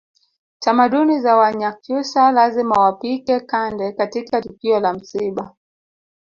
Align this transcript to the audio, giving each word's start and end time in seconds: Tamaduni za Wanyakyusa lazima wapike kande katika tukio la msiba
Tamaduni 0.59 1.19
za 1.19 1.35
Wanyakyusa 1.35 2.31
lazima 2.31 2.75
wapike 2.75 3.39
kande 3.39 3.91
katika 3.91 4.41
tukio 4.41 4.79
la 4.79 4.93
msiba 4.93 5.55